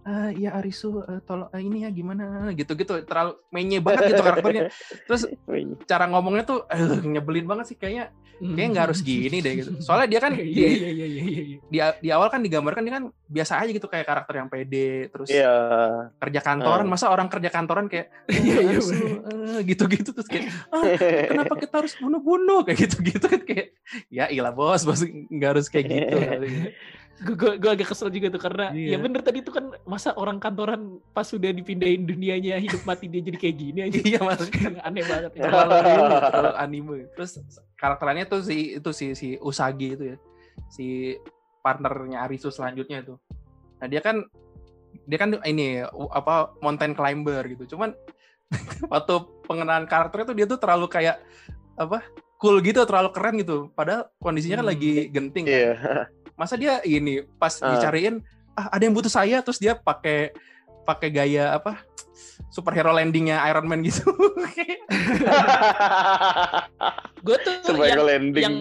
[0.03, 2.51] ah iya Arisu eh, tolong eh, ini ya gimana?
[2.51, 4.67] Gitu-gitu terlalu menye banget gitu karakternya.
[5.07, 5.23] Terus
[5.87, 8.11] cara ngomongnya tuh eh, nyebelin banget sih kayaknya.
[8.43, 9.71] Kayaknya nggak harus gini deh gitu.
[9.79, 11.21] Soalnya dia kan Iya, di, iya, iya,
[11.63, 15.31] di, di awal kan digambarkan dia kan biasa aja gitu kayak karakter yang pede terus
[15.31, 15.53] Iya.
[16.19, 16.83] kerja kantoran.
[16.83, 18.11] Masa orang kerja kantoran kayak
[19.69, 20.83] gitu-gitu terus kayak ah,
[21.31, 22.67] kenapa kita harus bunuh-bunuh?
[22.67, 23.67] Kayak gitu-gitu kan kayak
[24.11, 26.17] ya ilah bos bos nggak harus kayak gitu
[27.21, 28.95] gue gue agak kesel juga tuh karena Iya.
[28.95, 33.21] ya bener tadi tuh kan masa orang kantoran pas sudah dipindahin dunianya hidup mati dia
[33.21, 35.41] jadi kayak gini aja iya maksudnya aneh banget ya.
[35.45, 37.32] terlalu ini, terlalu anime terus
[37.78, 40.17] karakternya tuh si itu si si Usagi itu ya
[40.67, 41.15] si
[41.62, 43.15] partnernya Arisu selanjutnya itu
[43.78, 44.26] nah dia kan
[45.06, 47.93] dia kan ini apa mountain climber gitu cuman
[48.93, 49.13] waktu
[49.45, 51.21] pengenalan karakternya tuh dia tuh terlalu kayak
[51.73, 52.02] apa
[52.38, 54.73] cool gitu terlalu keren gitu padahal kondisinya kan Hmm.
[54.76, 55.54] lagi genting kan.
[55.54, 55.73] Iya.
[56.34, 57.74] masa dia ini pas Ah.
[57.74, 58.22] dicariin
[58.54, 59.41] ah ada yang butuh saya.
[59.41, 60.34] Terus dia pakai
[60.84, 61.80] pakai gaya apa?
[62.50, 64.06] Superhero landingnya Iron Man gitu.
[67.24, 68.43] Gue tuh Sebagai yang, landing.
[68.43, 68.56] yang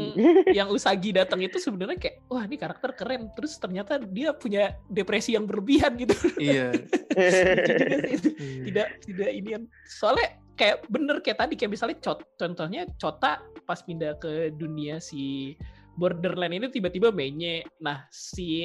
[0.55, 3.29] yang Usagi datang itu sebenarnya kayak wah ini karakter keren.
[3.35, 6.15] Terus ternyata dia punya depresi yang berlebihan gitu.
[6.39, 6.71] Iya.
[8.71, 9.51] Tidak tidak ini
[9.85, 15.53] soalnya kayak bener kayak tadi kayak misalnya cot- contohnya Cota pas pindah ke dunia si
[15.92, 18.64] Borderland ini tiba-tiba mainnya nah si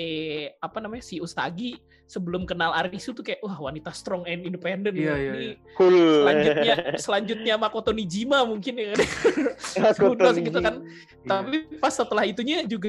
[0.57, 1.75] apa namanya si Usagi
[2.07, 5.15] sebelum kenal Arisu tuh kayak wah wanita strong and independent Iya, ya.
[5.15, 5.55] iya, ini iya.
[5.75, 6.23] cool.
[6.23, 9.03] selanjutnya selanjutnya Makoto Nijima mungkin ya kan
[9.93, 10.81] Kudos tuh gitu kan.
[10.81, 11.27] Iya.
[11.27, 12.87] tapi pas setelah itunya juga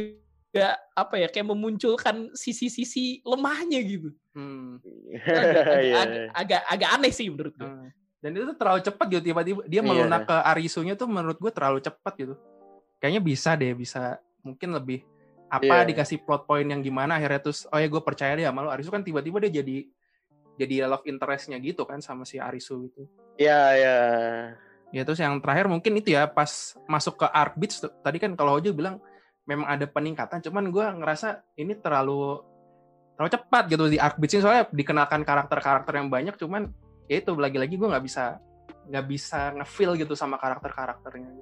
[0.49, 4.79] gak apa ya kayak memunculkan sisi-sisi lemahnya gitu Hmm.
[5.19, 5.97] agak, agak, Iya.
[5.99, 7.91] agak, agak, agak aneh sih menurut gue Hmm.
[8.19, 9.87] Dan itu tuh terlalu cepat gitu tiba-tiba dia Iya.
[9.87, 12.35] melunak ke Arisunya tuh menurut gue terlalu cepat gitu.
[12.99, 15.03] Kayaknya bisa deh bisa mungkin lebih
[15.49, 15.89] apa Iya.
[15.89, 18.93] dikasih plot point yang gimana akhirnya terus oh ya gue percaya deh sama lu Arisu
[18.93, 19.89] kan tiba-tiba dia jadi
[20.59, 23.07] jadi love interestnya gitu kan sama si Arisu gitu.
[23.39, 23.99] Iya, iya.
[24.91, 28.35] Ya terus yang terakhir mungkin itu ya pas masuk ke Arc Beach tuh, tadi kan
[28.35, 28.99] kalau Hojo bilang
[29.49, 32.45] memang ada peningkatan cuman gue ngerasa ini terlalu
[33.17, 36.69] terlalu cepat gitu di Arc Beach ini soalnya dikenalkan karakter-karakter yang banyak cuman
[37.09, 38.37] ya itu lagi-lagi gue nggak bisa
[38.89, 41.41] nggak bisa ngefeel gitu sama karakter-karakternya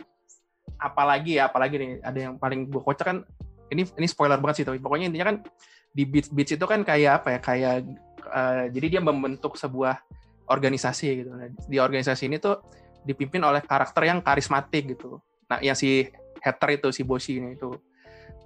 [0.78, 3.18] apalagi ya apalagi nih ada yang paling gue kocak kan
[3.72, 5.36] ini ini spoiler banget sih tapi pokoknya intinya kan
[5.96, 7.74] di beach beach itu kan kayak apa ya kayak
[8.28, 9.96] eh, jadi dia membentuk sebuah
[10.46, 11.30] organisasi gitu.
[11.34, 12.62] Nah, di organisasi ini tuh
[13.02, 15.18] dipimpin oleh karakter yang karismatik gitu.
[15.50, 16.06] Nah yang si
[16.42, 17.70] hater itu si Boshi ini itu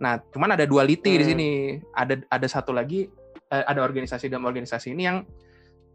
[0.01, 1.31] nah cuman ada duality di Hmm.
[1.37, 1.51] sini.
[1.93, 3.05] Ada ada satu lagi
[3.51, 5.27] eh, ada organisasi dalam organisasi ini yang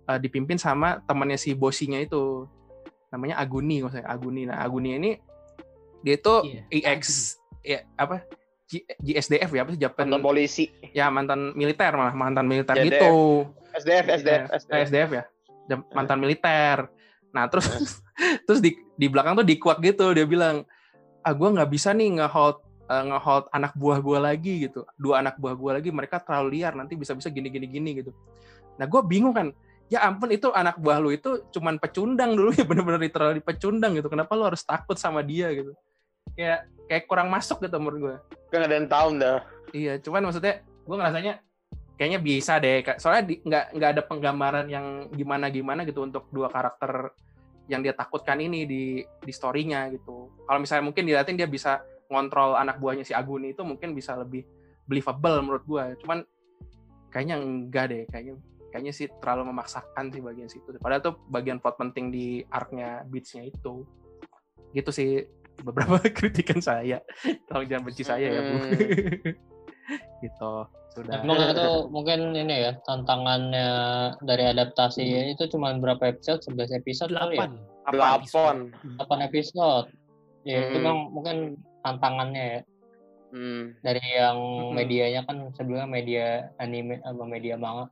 [0.06, 2.46] eh, dipimpin sama temannya si Boshinya itu.
[3.10, 4.46] Namanya Aguni maksudnya Aguni.
[4.46, 5.12] Nah Aguni ini
[6.06, 6.62] dia itu Iya,
[6.94, 7.02] EX
[7.60, 8.22] ya apa?
[8.66, 9.80] G- GSDF ya apa sih?
[9.80, 10.66] Japan Mantan polisi.
[10.92, 12.86] ya mantan militer malah mantan militer JDF.
[12.88, 13.14] gitu.
[13.74, 14.86] SDF, SDF, Eh, SDF.
[14.86, 15.24] SDF ya?
[15.66, 16.78] Jam- mantan militer.
[17.30, 17.66] Nah terus
[18.46, 20.62] terus di di belakang tuh di quote gitu dia bilang
[21.20, 24.86] ah gue nggak bisa nih ngehold eh, ngehold anak buah gue lagi gitu.
[24.96, 28.14] Dua anak buah gue lagi mereka terlalu liar nanti bisa-bisa gini gini gini gitu.
[28.78, 29.50] Nah gue bingung kan
[29.86, 34.06] ya ampun itu anak buah lu itu cuman pecundang dulu ya bener-bener literally pecundang gitu.
[34.06, 35.50] Kenapa lu harus takut sama dia?
[35.52, 35.74] gitu
[36.36, 38.16] kayak kayak kurang masuk gitu menurut gue
[38.54, 39.40] kan ada yang tahu dah.
[39.76, 41.34] Iya cuman maksudnya gue ngerasanya
[41.96, 47.12] kayaknya bisa deh soalnya nggak nggak ada penggambaran yang gimana gimana gitu untuk dua karakter
[47.66, 50.30] yang dia takutkan ini di di storynya gitu.
[50.46, 54.46] Kalau misalnya mungkin dilihatin dia bisa ngontrol anak buahnya si Aguni itu mungkin bisa lebih
[54.86, 56.22] believable menurut gue cuman
[57.10, 58.38] kayaknya enggak deh kayaknya
[58.70, 60.76] kayaknya sih terlalu memaksakan sih bagian situ.
[60.84, 63.88] Padahal tuh bagian plot penting di arc-nya Beats-nya itu.
[64.76, 65.24] Gitu sih
[65.62, 67.00] beberapa kritikan saya
[67.48, 68.72] tolong jangan benci saya ya bu Hmm.
[70.24, 70.52] gitu
[70.96, 73.70] sudah Emang itu mungkin ini ya tantangannya
[74.24, 75.04] dari adaptasi
[75.36, 76.40] itu cuma berapa episode?
[76.48, 77.52] 11 episode kali ya?
[77.92, 78.26] Delapan.
[78.96, 79.88] delapan 8 episode.
[80.42, 80.76] Ya itu Hmm.
[80.80, 81.38] memang mungkin
[81.84, 82.60] tantangannya ya.
[83.30, 83.64] hmm.
[83.84, 84.72] Dari yang Mm-mm.
[84.74, 86.26] medianya kan sebelumnya media
[86.58, 87.92] anime sama media manga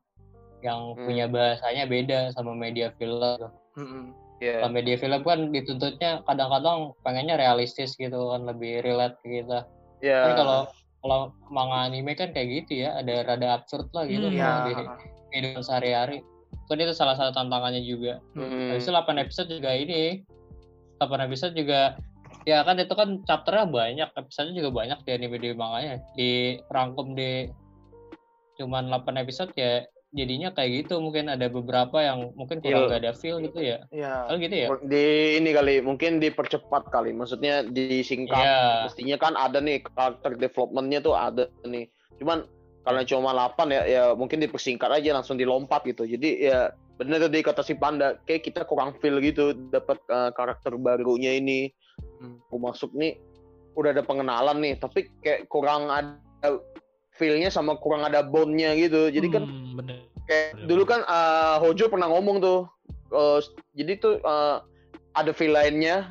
[0.63, 1.04] yang Hmm.
[1.04, 3.52] punya bahasanya beda sama media film.
[3.76, 4.15] Mm-mm.
[4.41, 9.67] Ya Kalau media film kan dituntutnya kadang-kadang pengennya realistis gitu kan lebih relate ke kita.
[10.02, 10.60] ya Kan kalau
[11.04, 11.19] kalau
[11.52, 14.74] manga anime kan kayak gitu ya, ada rada absurd lah gitu Hmm, kalau ya di
[15.36, 16.17] kehidupan sehari-hari.
[16.72, 18.24] Kan itu salah satu tantangannya juga.
[18.39, 18.72] Hmm.
[18.72, 20.24] Habis itu 8 episode juga ini.
[21.04, 22.00] 8 episode juga
[22.48, 26.00] ya kan itu kan chapternya banyak, episode juga banyak di anime di manganya.
[26.15, 27.52] Dirangkum di
[28.56, 32.89] cuman 8 episode ya jadinya kayak gitu mungkin ada beberapa yang mungkin kurang Iya.
[32.93, 33.82] gak ada feel gitu ya.
[33.89, 34.67] ya Oh gitu ya?
[34.86, 35.06] di
[35.41, 38.86] ini kali mungkin dipercepat kali maksudnya disingkat Iya.
[38.86, 41.89] mestinya kan ada nih karakter developmentnya tuh ada nih
[42.21, 42.45] cuman
[42.86, 46.60] karena cuma 8 ya ya mungkin dipersingkat aja langsung dilompat gitu jadi ya
[46.93, 51.73] bener tadi kata si Panda kayak kita kurang feel gitu dapat eh, karakter barunya ini
[52.19, 52.39] Hmm.
[52.47, 53.17] aku masuk nih
[53.73, 56.15] udah ada pengenalan nih tapi kayak kurang ada
[57.13, 59.97] feel-nya sama kurang ada bond-nya gitu jadi kan Hmm, bener.
[60.26, 60.65] kayak Bener.
[60.67, 62.60] dulu kan eh, Hojo pernah ngomong tuh
[63.10, 63.39] eh,
[63.73, 64.58] jadi tuh eh,
[65.13, 66.10] ada feel lainnya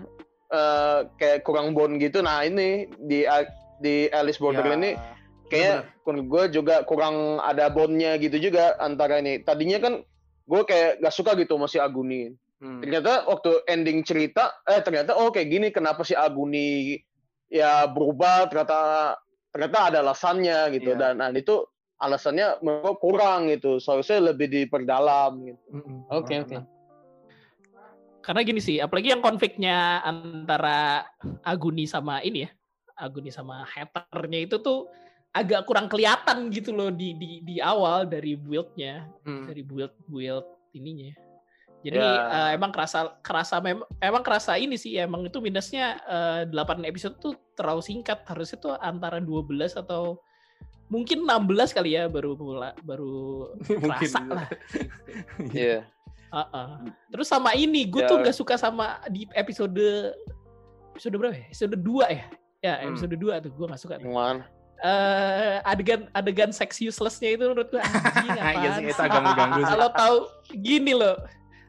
[0.49, 3.27] eh, kayak kurang bond gitu nah ini di
[3.79, 4.93] di Alice Borderland ini
[5.49, 9.95] kayak menurut gue juga kurang ada bondnya gitu juga antara ini tadinya kan
[10.43, 12.79] gue kayak gak suka gitu masih Aguni Hmm.
[12.79, 16.95] ternyata waktu ending cerita eh ternyata oh kayak gini kenapa si Aguni
[17.51, 18.79] ya berubah ternyata
[19.53, 20.99] ternyata ada alasannya gitu Iya.
[20.99, 21.63] dan nah, itu
[22.01, 25.61] alasannya menurut kurang gitu seharusnya lebih diperdalam gitu.
[26.11, 26.57] Oke oke.
[28.23, 31.07] Karena gini sih, apalagi yang konfliknya antara
[31.43, 32.51] Aguni sama ini ya,
[32.95, 34.87] Aguni sama haternya itu tuh
[35.35, 39.47] agak kurang kelihatan gitu loh di di di awal dari build-nya, Hmm.
[39.51, 41.13] dari build build ininya.
[41.83, 42.11] Jadi Ya.
[42.49, 47.19] eh, emang kerasa kerasa mem- emang kerasa ini sih emang itu minusnya eh, 8 episode
[47.19, 48.23] tuh terlalu singkat.
[48.23, 50.23] Harusnya tuh antara 12 atau
[50.87, 54.47] mungkin 16 kali ya baru mula baru Mungkin kerasa lah.
[55.53, 55.85] Iya.
[56.33, 56.69] Heeh.
[57.09, 58.09] Terus sama ini, gue Ya.
[58.09, 60.17] tuh nggak suka sama di episode
[60.91, 61.45] episode berapa ya?
[61.47, 62.25] Episode 2 ya?
[62.63, 62.89] Ya, Hmm.
[62.89, 63.95] episode 2 tuh gue nggak suka.
[63.99, 64.09] tuh.
[64.09, 64.47] Mana?
[64.79, 69.61] Eh, adegan adegan seks useless-nya itu menurut gue anjing Iya apaan sih itu agak mengganggu
[69.61, 69.69] sih.
[69.69, 70.17] Kalau tahu
[70.59, 71.17] gini loh.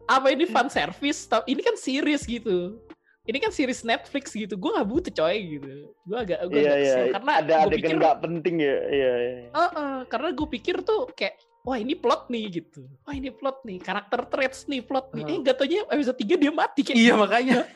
[0.05, 1.25] Apa ini fan service?
[1.25, 2.77] Tau- Ini kan series gitu.
[3.23, 4.53] Ini kan series Netflix gitu.
[4.53, 5.71] Gue nggak butuh coy gitu.
[6.03, 6.75] Gue agak gue Iya iya.
[6.75, 8.77] kesel karena Ada gue adegan pikir nggak penting ya.
[8.83, 9.33] Iya iya.
[9.49, 12.83] Heeh, karena gue pikir tuh kayak wah ini plot nih gitu.
[13.01, 15.23] Wah ini plot nih, karakter traits nih, plot nih.
[15.23, 15.39] Eh Heeh.
[15.41, 17.59] gak taunya episode 3 dia mati kayak Iya makanya.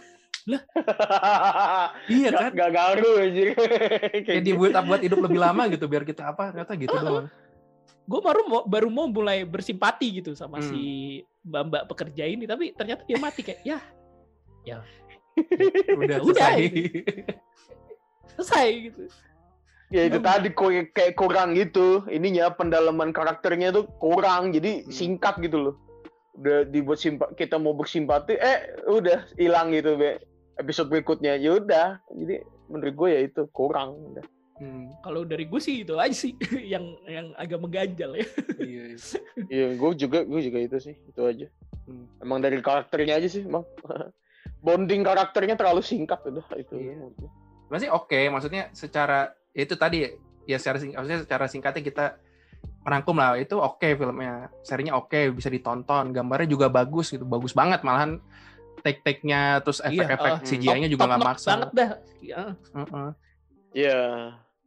[2.09, 2.51] Iya Gak, kan.
[2.53, 3.47] gak garu anjir.
[4.27, 7.03] Kayak di build up buat hidup lebih lama gitu biar kita apa ternyata gitu Heeh.
[7.05, 7.27] doang.
[8.07, 10.71] gue baru mau baru mau mulai bersimpati gitu sama Hmm.
[10.71, 10.79] si
[11.47, 13.79] mbak-mbak pekerja ini tapi ternyata dia mati kayak ya
[15.95, 16.59] Udah Udah, selesai.
[18.35, 19.03] selesai gitu
[19.87, 22.03] ya itu tadi kok kayak kurang gitu.
[22.11, 24.51] Ininya pendalaman karakternya tuh kurang.
[24.51, 24.91] Jadi Hmm.
[24.91, 25.75] singkat gitu loh.
[26.37, 30.19] Udah dibuat simpa kita mau bersimpati eh udah hilang gitu be.
[30.57, 32.01] Episode berikutnya ya udah.
[32.11, 34.25] Jadi menurut gue ya itu kurang udah.
[34.57, 36.33] Hmm, kalau dari gue sih itu aja sih
[36.73, 38.25] yang yang agak mengganjal ya
[38.57, 38.97] iya, iya.
[39.53, 41.47] Iya, gue juga gue juga itu sih, itu aja.
[41.85, 42.09] Hmm.
[42.19, 43.63] Emang dari karakternya aja sih, emang.
[44.65, 46.73] Bonding karakternya terlalu singkat udah itu.
[46.73, 47.13] Iya.
[47.69, 50.09] Masih oke, maksudnya secara ya itu tadi
[50.49, 52.05] ya secara sing, maksudnya secara singkatnya kita
[52.81, 57.83] merangkum lah itu oke filmnya, serinya oke bisa ditonton, gambarnya juga bagus gitu, bagus banget
[57.85, 58.17] malahan
[58.81, 60.39] take-take-nya terus Iya, efek-efek ah.
[60.41, 61.49] CGI-nya juga nggak maksa.
[61.53, 61.89] banget dah
[62.23, 62.41] ya.
[62.73, 63.09] Heeh.
[63.75, 63.99] Iya.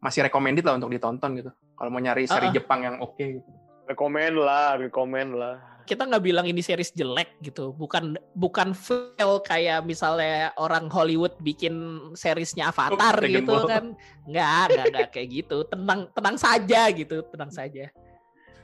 [0.01, 1.51] Masih recommended lah untuk ditonton gitu.
[1.73, 2.55] Kalau mau nyari seri Ah, ah.
[2.55, 3.51] Jepang yang oke gitu.
[3.87, 5.57] Rekomen lah, rekomen lah.
[5.81, 11.75] kita nggak bilang ini series jelek gitu bukan bukan fail kayak misalnya orang Hollywood bikin
[12.15, 13.67] seriesnya Avatar Dragon gitu Ball.
[13.67, 13.85] kan
[14.25, 17.91] nggak nggak nggak kayak gitu tenang tenang saja gitu tenang saja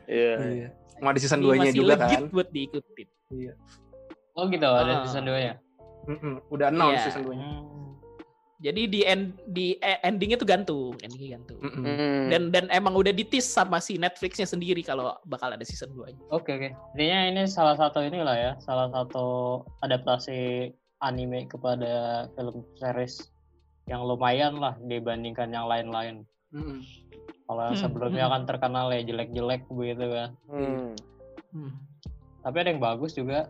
[0.06, 0.32] Iya.
[0.38, 0.68] Iya.
[0.96, 2.24] Mau ada season Ini 2-nya masih juga legit kan.
[2.30, 3.08] buat diikutin
[4.32, 5.02] Oh gitu ada Ah.
[5.02, 5.54] season 2 nya.
[6.06, 6.34] Mm-mm.
[6.46, 7.04] Udah announce Iya.
[7.10, 7.42] season 2-nya.
[7.42, 7.85] Hmm.
[8.66, 11.62] Jadi di end di e- endingnya tuh gantung, endingnya gantung.
[11.62, 11.86] Mm-mm.
[11.86, 12.26] Hmm.
[12.26, 16.22] Dan dan emang udah ditis sama si Netflixnya sendiri kalau bakal ada season 2 nya.
[16.34, 16.68] Oke oke.
[16.98, 23.30] Intinya ini salah satu inilah ya, salah satu adaptasi anime kepada film series
[23.86, 26.26] yang lumayan lah dibandingkan yang lain-lain.
[26.50, 26.82] Mm-mm.
[27.46, 28.32] Kalau yang Hmm, sebelumnya hmm.
[28.34, 30.30] kan terkenal ya jelek-jelek begitu kan.
[30.50, 30.90] Hmm.
[32.42, 33.46] Tapi ada yang bagus juga.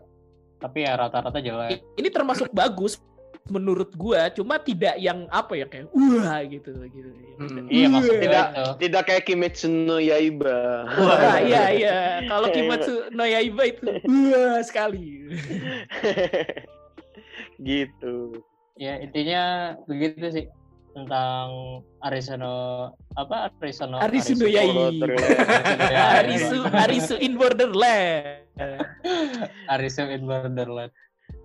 [0.61, 1.81] Tapi ya rata-rata jelek.
[1.97, 3.01] Ini termasuk bagus
[3.47, 7.09] menurut gua, cuma tidak yang apa ya kayak wah gitu gitu.
[7.37, 7.69] Mm-mm.
[7.69, 8.65] Iya maksudnya Tidak- itu.
[8.83, 10.89] Tidak kayak Kimetsu no Yaiba.
[10.89, 11.97] Wah, iya iya.
[12.25, 15.31] Kalau Kimetsu no Yaiba itu wah sekali.
[17.61, 18.41] gitu.
[18.77, 20.45] Ya intinya begitu sih
[20.93, 21.49] tentang
[22.01, 25.05] Arisono apa Arisono Arisu no Arisu- Yaiba.
[25.89, 28.45] Ya, Arisu Arisu in Borderland.
[29.69, 30.89] Arisu in Borderland.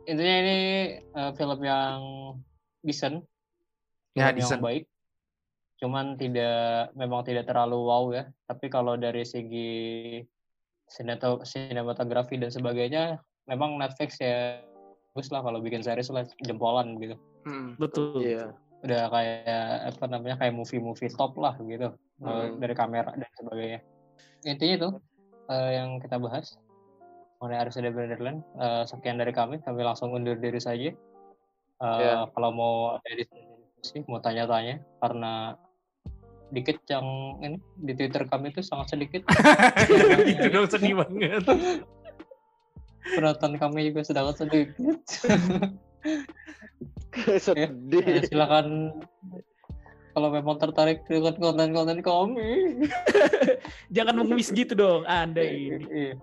[0.06, 0.58] Intinya ini
[0.98, 1.98] eh, film yang
[2.82, 3.22] decent,
[4.12, 4.58] Ya, film decent.
[4.58, 4.84] yang baik.
[5.78, 8.24] Cuman tidak memang tidak terlalu wow ya.
[8.46, 10.20] Tapi kalau dari segi
[11.42, 14.60] sinematografi dan sebagainya, memang Netflix ya
[15.12, 17.16] bagus lah kalau bikin series lah jempolan gitu.
[17.44, 17.76] Mm.
[17.76, 18.20] Betul.
[18.22, 18.44] Iya.
[18.82, 22.58] Udah kayak apa namanya kayak movie-movie top lah gitu eh, Hmm.
[22.58, 23.80] dari kamera dan sebagainya.
[24.46, 24.88] Intinya itu
[25.50, 26.54] eh, yang kita bahas
[27.42, 28.46] mengenai Arsenal Borderland.
[28.55, 30.94] Eh, sekian dari kami, kami langsung undur diri saja.
[30.94, 32.31] Eh, Ya.
[32.31, 35.59] Kalau mau ada diskusi, mau tanya-tanya, karena
[36.55, 37.02] dikit yang
[37.42, 39.26] ini di Twitter kami itu sangat sedikit.
[40.31, 41.42] gitu dong sedih banget.
[43.18, 45.02] Penonton kami juga sedang sedikit.
[47.42, 47.68] Sedih.
[47.92, 48.94] Eh, silakan
[50.14, 52.78] kalau memang tertarik dengan konten-konten kami.
[53.90, 56.14] Jangan mengemis gitu dong Anda ini.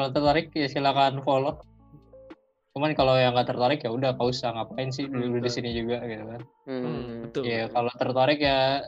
[0.00, 1.60] Kalau tertarik ya silakan follow.
[2.72, 6.00] Cuman kalau yang nggak tertarik ya udah nggak usah ngapain sih dulu di sini juga
[6.08, 6.40] gitu kan.
[6.64, 7.28] Hmm.
[7.28, 7.42] Betul.
[7.44, 8.80] Ya kalau tertarik ya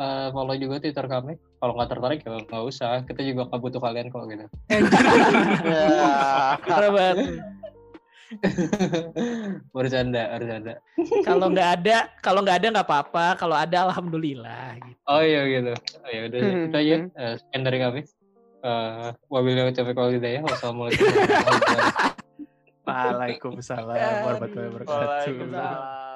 [0.00, 1.36] eh, follow juga Twitter kami.
[1.60, 3.04] Kalau nggak tertarik ya nggak usah.
[3.04, 4.44] Kita juga nggak butuh kalian kok gitu.
[5.68, 6.56] Ya.
[6.64, 7.16] Banget.
[9.76, 10.74] bercanda, bercanda.
[11.28, 13.36] Kalau nggak ada, kalau nggak ada nggak apa-apa.
[13.36, 14.80] Kalau ada, alhamdulillah.
[14.80, 14.96] Gitu.
[15.12, 15.76] Oh iya gitu.
[15.76, 16.96] Oh ya udah Hmm, itu aja.
[17.04, 17.34] hmm.
[17.36, 18.00] Sekian dari kami.
[18.64, 20.40] Eh, wabillahi taufiq wal hidayah.
[20.40, 22.16] Wassalamualaikum warahmatullahi wabarakatuh.
[22.88, 25.04] Waalaikumsalam warahmatullahi wabarakatuh.
[25.04, 26.13] Waalaikumsalam.